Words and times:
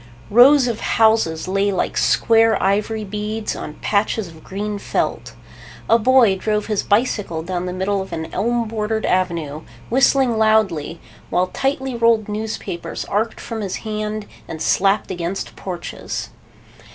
Rows 0.31 0.67
of 0.67 0.79
houses 0.79 1.47
lay 1.47 1.71
like 1.71 1.95
square 1.95 2.59
ivory 2.59 3.03
beads 3.03 3.55
on 3.55 3.75
patches 3.83 4.27
of 4.27 4.43
green 4.43 4.79
felt. 4.79 5.35
A 5.87 5.99
boy 5.99 6.35
drove 6.35 6.65
his 6.65 6.81
bicycle 6.81 7.43
down 7.43 7.67
the 7.67 7.71
middle 7.71 8.01
of 8.01 8.11
an 8.11 8.33
elm 8.33 8.67
bordered 8.67 9.05
avenue, 9.05 9.61
whistling 9.91 10.39
loudly, 10.39 10.99
while 11.29 11.49
tightly 11.53 11.93
rolled 11.93 12.27
newspapers 12.27 13.05
arced 13.05 13.39
from 13.39 13.61
his 13.61 13.75
hand 13.85 14.25
and 14.47 14.59
slapped 14.59 15.11
against 15.11 15.55
porches. 15.55 16.29